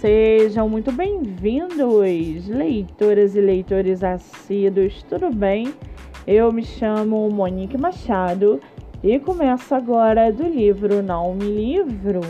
[0.00, 5.74] Sejam muito bem-vindos, leitoras e leitores assíduos, tudo bem?
[6.24, 8.60] Eu me chamo Monique Machado
[9.02, 12.20] e começo agora do livro Não Me Livro.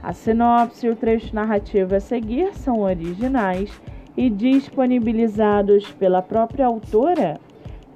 [0.00, 3.68] A sinopse e o trecho narrativo a seguir são originais
[4.16, 7.40] e disponibilizados pela própria autora.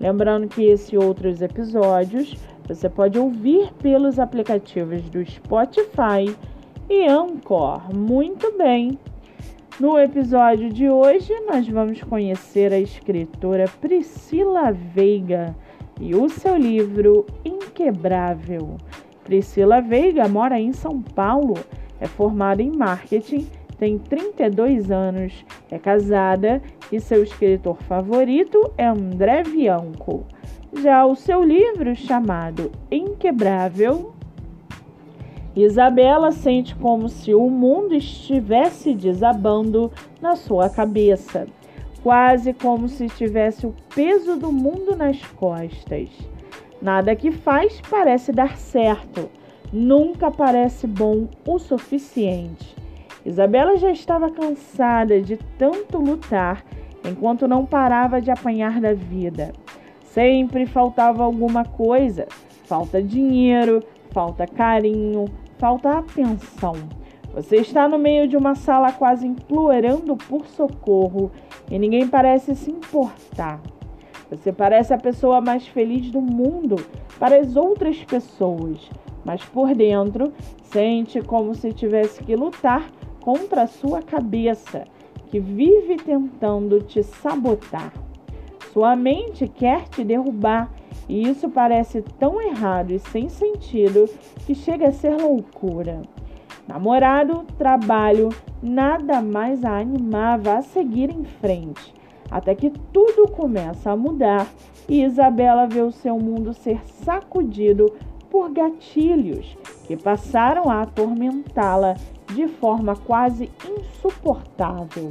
[0.00, 2.34] Lembrando que esse e outros episódios
[2.66, 6.34] você pode ouvir pelos aplicativos do Spotify
[6.88, 7.94] e Anchor.
[7.94, 8.98] Muito bem!
[9.78, 15.54] No episódio de hoje, nós vamos conhecer a escritora Priscila Veiga
[16.00, 18.76] e o seu livro Inquebrável.
[19.24, 21.54] Priscila Veiga mora em São Paulo,
[22.00, 23.46] é formada em marketing,
[23.78, 30.24] tem 32 anos, é casada e seu escritor favorito é André Bianco.
[30.80, 34.15] Já o seu livro chamado Inquebrável
[35.56, 39.90] Isabela sente como se o mundo estivesse desabando
[40.20, 41.46] na sua cabeça,
[42.02, 46.10] quase como se tivesse o peso do mundo nas costas.
[46.82, 49.30] Nada que faz parece dar certo,
[49.72, 52.76] nunca parece bom o suficiente.
[53.24, 56.62] Isabela já estava cansada de tanto lutar
[57.02, 59.54] enquanto não parava de apanhar da vida.
[60.04, 62.26] Sempre faltava alguma coisa:
[62.64, 65.24] falta dinheiro, falta carinho,
[65.58, 66.74] falta atenção.
[67.34, 71.30] Você está no meio de uma sala quase implorando por socorro
[71.70, 73.60] e ninguém parece se importar.
[74.30, 76.76] Você parece a pessoa mais feliz do mundo
[77.18, 78.90] para as outras pessoas,
[79.24, 80.32] mas por dentro
[80.62, 84.84] sente como se tivesse que lutar contra a sua cabeça,
[85.30, 87.92] que vive tentando te sabotar.
[88.76, 90.70] Sua mente quer te derrubar
[91.08, 94.04] e isso parece tão errado e sem sentido
[94.44, 96.02] que chega a ser loucura.
[96.68, 98.28] Namorado, trabalho,
[98.62, 101.94] nada mais a animava a seguir em frente,
[102.30, 104.46] até que tudo começa a mudar
[104.86, 107.90] e Isabela vê o seu mundo ser sacudido
[108.28, 111.94] por gatilhos que passaram a atormentá-la
[112.34, 115.08] de forma quase insuportável.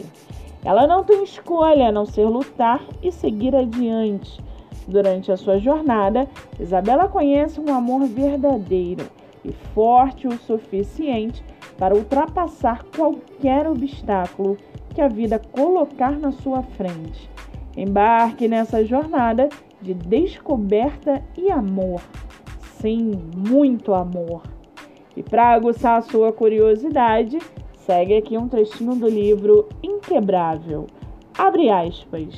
[0.65, 4.43] Ela não tem escolha a não ser lutar e seguir adiante
[4.87, 6.27] Durante a sua jornada,
[6.59, 9.05] Isabela conhece um amor verdadeiro
[9.43, 11.43] e forte o suficiente
[11.77, 14.57] para ultrapassar qualquer obstáculo
[14.93, 17.29] que a vida colocar na sua frente.
[17.75, 19.49] Embarque nessa jornada
[19.81, 22.01] de descoberta e amor.
[22.79, 24.43] Sim, muito amor.
[25.17, 27.39] E para aguçar a sua curiosidade,
[27.85, 30.87] segue aqui um trechinho do livro Inquebrável.
[31.37, 32.33] Abre aspas.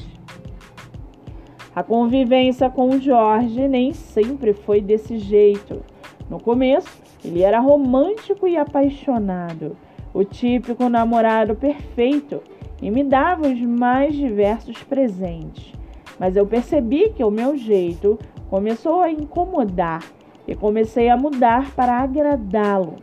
[1.73, 5.81] A convivência com Jorge nem sempre foi desse jeito.
[6.29, 6.89] No começo,
[7.23, 9.77] ele era romântico e apaixonado,
[10.13, 12.41] o típico namorado perfeito,
[12.81, 15.71] e me dava os mais diversos presentes.
[16.19, 18.19] Mas eu percebi que o meu jeito
[18.49, 20.03] começou a incomodar
[20.45, 22.95] e comecei a mudar para agradá-lo.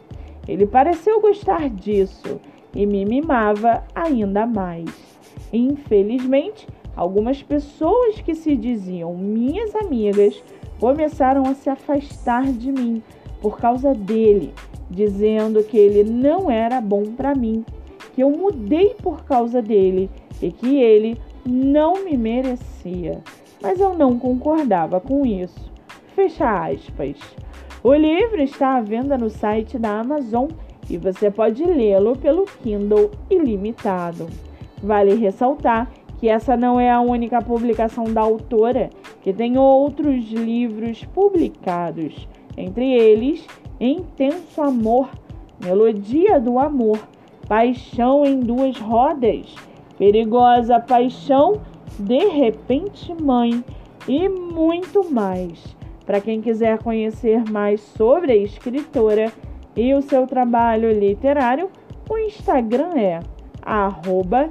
[0.47, 2.41] Ele pareceu gostar disso
[2.75, 4.91] e me mimava ainda mais.
[5.53, 6.66] Infelizmente,
[6.97, 10.41] Algumas pessoas que se diziam minhas amigas
[10.78, 13.03] começaram a se afastar de mim
[13.41, 14.54] por causa dele,
[14.88, 17.65] dizendo que ele não era bom para mim,
[18.15, 20.09] que eu mudei por causa dele
[20.41, 23.21] e que ele não me merecia.
[23.60, 25.72] Mas eu não concordava com isso.
[26.15, 27.16] Fecha aspas.
[27.87, 30.49] O livro está à venda no site da Amazon
[30.89, 34.27] e você pode lê-lo pelo Kindle ilimitado.
[34.83, 38.89] Vale ressaltar que essa não é a única publicação da autora,
[39.21, 43.47] que tem outros livros publicados, entre eles
[43.78, 45.11] Intenso Amor,
[45.62, 46.99] Melodia do Amor,
[47.47, 49.55] Paixão em Duas Rodas,
[49.99, 51.61] Perigosa Paixão,
[51.99, 53.62] De Repente Mãe
[54.09, 55.77] e muito mais.
[56.06, 59.32] Para quem quiser conhecer mais sobre a escritora
[59.76, 61.71] e o seu trabalho literário,
[62.09, 63.21] o Instagram é
[63.62, 64.51] arroba.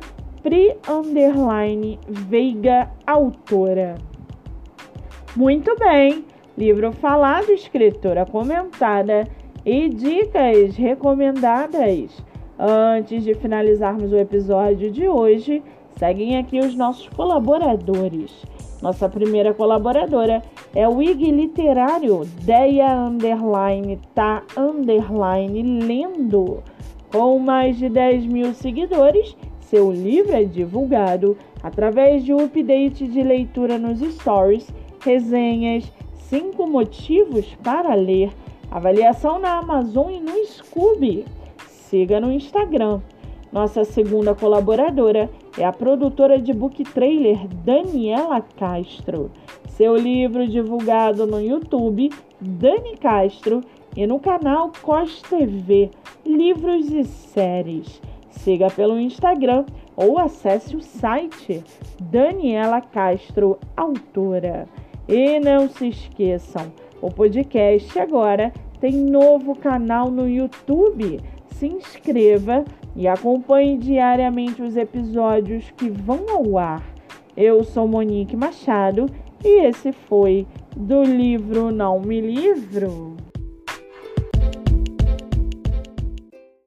[5.36, 6.26] Muito bem,
[6.58, 9.28] livro falado, escritora comentada
[9.66, 12.24] e dicas recomendadas.
[12.60, 15.64] Antes de finalizarmos o episódio de hoje,
[15.98, 18.44] seguem aqui os nossos colaboradores.
[18.84, 20.44] Nossa primeira colaboradora
[20.76, 26.62] é o IG Literário Deia Underline Tá Underline Lendo.
[27.10, 33.24] Com mais de 10 mil seguidores, seu livro é divulgado através de um update de
[33.24, 34.68] leitura nos stories,
[35.00, 38.34] resenhas, cinco motivos para ler,
[38.70, 41.24] avaliação na Amazon e no Scooby.
[41.70, 43.00] Siga no Instagram.
[43.54, 45.30] Nossa segunda colaboradora
[45.60, 49.30] é a produtora de book trailer Daniela Castro.
[49.70, 52.10] Seu livro divulgado no YouTube,
[52.42, 53.62] Dani Castro,
[53.96, 55.92] e no canal Cos TV,
[56.26, 58.02] livros e séries.
[58.32, 59.66] Siga pelo Instagram
[59.96, 61.64] ou acesse o site
[62.02, 64.68] Daniela Castro, autora.
[65.08, 71.20] E não se esqueçam, o podcast agora tem novo canal no YouTube.
[71.52, 72.66] Se inscreva
[72.96, 76.84] e acompanhe diariamente os episódios que vão ao ar.
[77.36, 79.08] Eu sou Monique Machado
[79.44, 83.18] e esse foi do livro Não Me Livro.